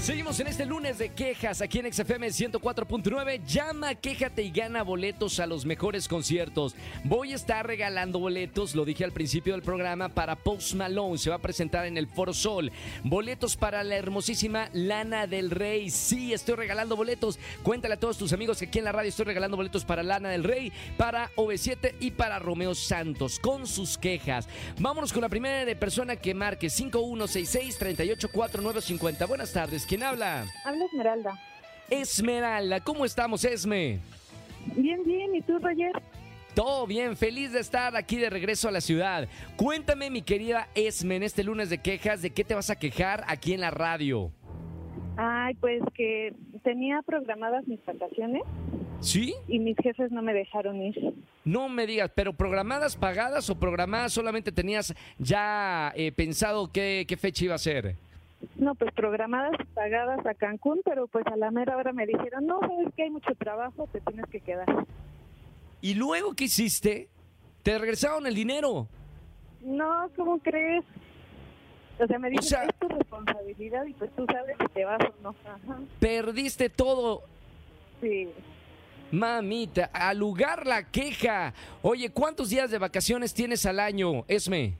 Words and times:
Seguimos 0.00 0.38
en 0.38 0.46
este 0.46 0.64
lunes 0.64 0.96
de 0.96 1.08
quejas 1.10 1.60
aquí 1.60 1.80
en 1.80 1.92
XFM 1.92 2.28
104.9. 2.28 3.44
Llama, 3.44 3.96
quéjate 3.96 4.42
y 4.42 4.50
gana 4.50 4.84
boletos 4.84 5.40
a 5.40 5.46
los 5.46 5.66
mejores 5.66 6.06
conciertos. 6.06 6.76
Voy 7.04 7.32
a 7.32 7.34
estar 7.34 7.66
regalando 7.66 8.20
boletos, 8.20 8.76
lo 8.76 8.84
dije 8.84 9.02
al 9.04 9.10
principio 9.12 9.54
del 9.54 9.62
programa, 9.62 10.08
para 10.08 10.36
Post 10.36 10.74
Malone. 10.74 11.18
Se 11.18 11.30
va 11.30 11.36
a 11.36 11.40
presentar 11.40 11.84
en 11.84 11.98
el 11.98 12.06
Foro 12.06 12.32
Sol. 12.32 12.70
Boletos 13.02 13.56
para 13.56 13.82
la 13.82 13.96
hermosísima 13.96 14.68
Lana 14.72 15.26
del 15.26 15.50
Rey. 15.50 15.90
Sí, 15.90 16.32
estoy 16.32 16.54
regalando 16.54 16.94
boletos. 16.96 17.40
Cuéntale 17.64 17.94
a 17.94 18.00
todos 18.00 18.16
tus 18.16 18.32
amigos 18.32 18.60
que 18.60 18.66
aquí 18.66 18.78
en 18.78 18.84
la 18.84 18.92
radio 18.92 19.08
estoy 19.08 19.24
regalando 19.26 19.56
boletos 19.56 19.84
para 19.84 20.04
Lana 20.04 20.30
del 20.30 20.44
Rey, 20.44 20.72
para 20.96 21.28
OV7 21.34 21.94
y 21.98 22.12
para 22.12 22.38
Romeo 22.38 22.76
Santos 22.76 23.40
con 23.40 23.66
sus 23.66 23.98
quejas. 23.98 24.48
Vámonos 24.78 25.12
con 25.12 25.22
la 25.22 25.28
primera 25.28 25.64
de 25.64 25.74
persona 25.74 26.14
que 26.14 26.34
marque 26.34 26.68
5166-384950. 26.68 29.26
Buenas 29.26 29.52
tardes. 29.52 29.87
¿Quién 29.88 30.02
habla? 30.02 30.44
Habla 30.66 30.84
Esmeralda. 30.84 31.38
Esmeralda, 31.88 32.80
¿cómo 32.80 33.06
estamos, 33.06 33.42
Esme? 33.42 34.00
Bien, 34.76 35.02
bien. 35.02 35.34
¿Y 35.34 35.40
tú, 35.40 35.58
Roger? 35.58 35.92
Todo 36.54 36.86
bien, 36.86 37.16
feliz 37.16 37.52
de 37.52 37.60
estar 37.60 37.96
aquí 37.96 38.16
de 38.16 38.28
regreso 38.28 38.68
a 38.68 38.70
la 38.70 38.82
ciudad. 38.82 39.28
Cuéntame, 39.56 40.10
mi 40.10 40.20
querida 40.20 40.68
Esme, 40.74 41.16
en 41.16 41.22
este 41.22 41.42
lunes 41.42 41.70
de 41.70 41.78
quejas, 41.78 42.20
¿de 42.20 42.30
qué 42.30 42.44
te 42.44 42.54
vas 42.54 42.68
a 42.68 42.78
quejar 42.78 43.24
aquí 43.28 43.54
en 43.54 43.60
la 43.62 43.70
radio? 43.70 44.30
Ay, 45.16 45.54
pues 45.54 45.80
que 45.94 46.34
tenía 46.62 47.00
programadas 47.02 47.66
mis 47.66 47.82
vacaciones 47.86 48.42
¿Sí? 49.00 49.34
y 49.48 49.58
mis 49.58 49.76
jefes 49.82 50.12
no 50.12 50.20
me 50.20 50.34
dejaron 50.34 50.82
ir. 50.82 51.14
No 51.44 51.70
me 51.70 51.86
digas, 51.86 52.10
pero 52.14 52.34
programadas 52.34 52.94
pagadas 52.94 53.48
o 53.48 53.58
programadas 53.58 54.12
solamente 54.12 54.52
tenías 54.52 54.94
ya 55.18 55.92
eh, 55.96 56.12
pensado 56.12 56.70
qué, 56.70 57.06
qué 57.08 57.16
fecha 57.16 57.46
iba 57.46 57.54
a 57.54 57.58
ser. 57.58 57.96
No, 58.56 58.74
pues 58.74 58.92
programadas 58.94 59.52
y 59.60 59.64
pagadas 59.74 60.24
a 60.26 60.34
Cancún, 60.34 60.80
pero 60.84 61.06
pues 61.08 61.26
a 61.26 61.36
la 61.36 61.50
mera 61.50 61.76
hora 61.76 61.92
me 61.92 62.06
dijeron, 62.06 62.46
no, 62.46 62.60
sabes 62.60 62.88
que 62.96 63.04
hay 63.04 63.10
mucho 63.10 63.34
trabajo, 63.36 63.88
te 63.92 64.00
tienes 64.00 64.26
que 64.26 64.40
quedar. 64.40 64.66
¿Y 65.80 65.94
luego 65.94 66.34
qué 66.34 66.44
hiciste? 66.44 67.08
Te 67.62 67.78
regresaron 67.78 68.26
el 68.26 68.34
dinero. 68.34 68.86
No, 69.62 70.08
¿cómo 70.16 70.38
crees? 70.38 70.84
O 72.00 72.06
sea, 72.06 72.18
me 72.18 72.30
dijeron, 72.30 72.48
sea- 72.48 72.64
es 72.64 72.74
tu 72.78 72.88
responsabilidad 72.88 73.84
y 73.86 73.92
pues 73.94 74.10
tú 74.14 74.24
sabes 74.32 74.56
si 74.60 74.66
te 74.72 74.84
vas 74.84 75.00
o 75.02 75.22
no. 75.22 75.30
Ajá, 75.44 75.78
Perdiste 76.00 76.68
todo. 76.70 77.22
sí. 78.00 78.28
Mamita, 79.10 79.88
al 79.94 80.18
lugar 80.18 80.66
la 80.66 80.82
queja. 80.82 81.54
Oye, 81.80 82.10
¿cuántos 82.10 82.50
días 82.50 82.70
de 82.70 82.76
vacaciones 82.76 83.32
tienes 83.32 83.64
al 83.64 83.80
año, 83.80 84.22
Esme? 84.28 84.74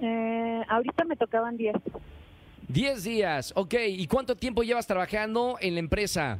Eh, 0.00 0.62
ahorita 0.68 1.04
me 1.04 1.16
tocaban 1.16 1.56
10. 1.56 1.74
Diez 2.68 3.04
días, 3.04 3.52
ok. 3.56 3.74
¿Y 3.88 4.06
cuánto 4.06 4.36
tiempo 4.36 4.62
llevas 4.62 4.86
trabajando 4.86 5.56
en 5.60 5.74
la 5.74 5.80
empresa? 5.80 6.38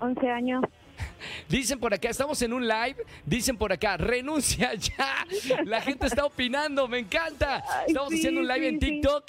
11 0.00 0.30
años. 0.30 0.62
Dicen 1.48 1.78
por 1.78 1.94
acá, 1.94 2.10
estamos 2.10 2.40
en 2.42 2.52
un 2.52 2.66
live, 2.66 2.96
dicen 3.24 3.56
por 3.56 3.72
acá, 3.72 3.96
renuncia 3.96 4.74
ya. 4.74 5.26
La 5.64 5.80
gente 5.80 6.06
está 6.06 6.24
opinando, 6.24 6.86
me 6.88 6.98
encanta. 6.98 7.62
Ay, 7.70 7.84
Estamos 7.88 8.10
sí, 8.10 8.16
haciendo 8.18 8.40
un 8.40 8.48
live 8.48 8.60
sí, 8.60 8.66
en 8.66 8.80
sí. 8.80 8.86
TikTok. 8.86 9.24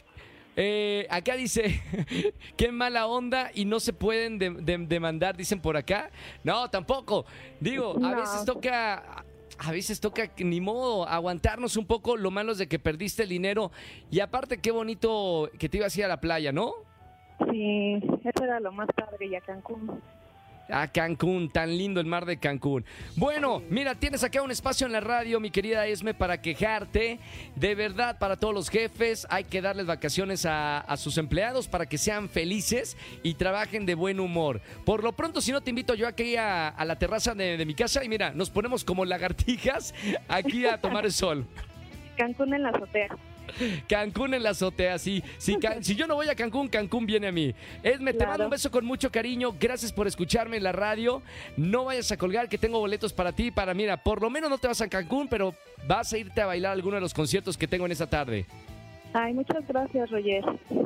Eh, 0.59 1.05
acá 1.11 1.35
dice, 1.35 1.81
qué 2.57 2.71
mala 2.71 3.05
onda 3.05 3.51
y 3.53 3.63
no 3.65 3.79
se 3.79 3.93
pueden 3.93 4.39
de- 4.39 4.49
de- 4.49 4.77
demandar, 4.79 5.37
dicen 5.37 5.59
por 5.61 5.77
acá. 5.77 6.09
No, 6.43 6.67
tampoco. 6.69 7.25
Digo, 7.59 7.95
a 8.03 8.15
veces 8.15 8.43
toca, 8.43 9.23
a 9.59 9.71
veces 9.71 9.99
toca, 9.99 10.29
ni 10.37 10.61
modo, 10.61 11.07
aguantarnos 11.07 11.77
un 11.77 11.85
poco. 11.85 12.17
Lo 12.17 12.31
malo 12.31 12.55
de 12.55 12.67
que 12.67 12.79
perdiste 12.79 13.23
el 13.23 13.29
dinero. 13.29 13.71
Y 14.11 14.19
aparte, 14.19 14.59
qué 14.59 14.71
bonito 14.71 15.49
que 15.57 15.69
te 15.69 15.77
ibas 15.77 15.95
a 15.95 15.99
ir 15.99 16.05
a 16.05 16.09
la 16.09 16.19
playa, 16.19 16.51
¿no? 16.51 16.73
Sí, 17.51 17.99
eso 18.23 18.43
era 18.43 18.59
lo 18.59 18.71
más 18.71 18.87
padre 18.95 19.27
y 19.27 19.35
a 19.35 19.41
Cancún. 19.41 20.01
A 20.69 20.87
Cancún, 20.87 21.49
tan 21.49 21.77
lindo 21.77 21.99
el 21.99 22.05
mar 22.05 22.25
de 22.25 22.37
Cancún. 22.37 22.85
Bueno, 23.15 23.61
mira, 23.69 23.95
tienes 23.95 24.23
acá 24.23 24.41
un 24.41 24.51
espacio 24.51 24.85
en 24.85 24.93
la 24.93 24.99
radio, 24.99 25.39
mi 25.39 25.49
querida 25.51 25.85
Esme, 25.87 26.13
para 26.13 26.41
quejarte. 26.41 27.19
De 27.55 27.75
verdad, 27.75 28.19
para 28.19 28.37
todos 28.37 28.53
los 28.53 28.69
jefes, 28.69 29.25
hay 29.29 29.45
que 29.45 29.61
darles 29.61 29.85
vacaciones 29.85 30.45
a, 30.45 30.83
sus 30.97 31.17
empleados 31.17 31.67
para 31.67 31.85
que 31.85 31.97
sean 31.97 32.29
felices 32.29 32.97
y 33.23 33.35
trabajen 33.35 33.85
de 33.85 33.95
buen 33.95 34.19
humor. 34.19 34.61
Por 34.85 35.03
lo 35.03 35.13
pronto, 35.13 35.41
si 35.41 35.51
no, 35.51 35.61
te 35.61 35.69
invito 35.69 35.93
yo 35.95 36.07
aquí 36.07 36.35
a, 36.35 36.69
a 36.69 36.85
la 36.85 36.97
terraza 36.97 37.33
de, 37.35 37.57
de 37.57 37.65
mi 37.65 37.75
casa 37.75 38.03
y 38.03 38.09
mira, 38.09 38.31
nos 38.31 38.49
ponemos 38.49 38.83
como 38.83 39.05
lagartijas 39.05 39.93
aquí 40.27 40.65
a 40.65 40.79
tomar 40.79 41.05
el 41.05 41.11
sol. 41.11 41.45
Cancún 42.17 42.53
en 42.53 42.63
la 42.63 42.69
azotea. 42.69 43.09
Cancún 43.87 44.33
en 44.33 44.43
la 44.43 44.51
azotea, 44.51 44.97
sí. 44.99 45.23
Si, 45.37 45.57
Can- 45.57 45.83
si 45.83 45.95
yo 45.95 46.07
no 46.07 46.15
voy 46.15 46.27
a 46.29 46.35
Cancún, 46.35 46.67
Cancún 46.67 47.05
viene 47.05 47.27
a 47.27 47.31
mí. 47.31 47.53
Esme, 47.83 48.11
te 48.11 48.17
Claro. 48.19 48.31
mando 48.31 48.43
un 48.45 48.49
beso 48.51 48.69
con 48.71 48.85
mucho 48.85 49.11
cariño. 49.11 49.53
Gracias 49.59 49.91
por 49.91 50.07
escucharme 50.07 50.57
en 50.57 50.63
la 50.63 50.71
radio. 50.71 51.21
No 51.55 51.85
vayas 51.85 52.11
a 52.11 52.17
colgar 52.17 52.49
que 52.49 52.57
tengo 52.57 52.79
boletos 52.79 53.13
para 53.13 53.31
ti. 53.31 53.51
Para, 53.51 53.73
mira, 53.73 53.97
por 53.97 54.21
lo 54.21 54.29
menos 54.29 54.49
no 54.49 54.57
te 54.57 54.67
vas 54.67 54.81
a 54.81 54.87
Cancún, 54.87 55.27
pero 55.27 55.53
vas 55.87 56.11
a 56.13 56.17
irte 56.17 56.41
a 56.41 56.45
bailar 56.45 56.69
a 56.71 56.73
alguno 56.73 56.95
de 56.95 57.01
los 57.01 57.13
conciertos 57.13 57.57
que 57.57 57.67
tengo 57.67 57.85
en 57.85 57.91
esta 57.91 58.07
tarde. 58.07 58.45
Ay, 59.13 59.33
muchas 59.33 59.65
gracias, 59.67 60.09
Roger. 60.11 60.43